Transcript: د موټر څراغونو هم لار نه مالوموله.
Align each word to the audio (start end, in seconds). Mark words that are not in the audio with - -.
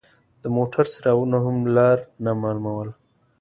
د 0.41 0.43
موټر 0.55 0.85
څراغونو 0.93 1.37
هم 1.45 1.57
لار 1.75 1.97
نه 2.23 2.31
مالوموله. 2.41 2.93